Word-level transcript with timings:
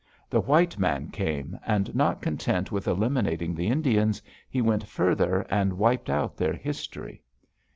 The 0.31 0.41
white 0.41 0.79
man 0.79 1.09
came, 1.09 1.59
and 1.63 1.93
not 1.93 2.23
content 2.23 2.71
with 2.71 2.87
eliminating 2.87 3.53
the 3.53 3.67
Indians, 3.67 4.19
he 4.49 4.59
went 4.59 4.87
further 4.87 5.45
and 5.47 5.73
wiped 5.73 6.09
out 6.09 6.35
their 6.37 6.53
history. 6.53 7.21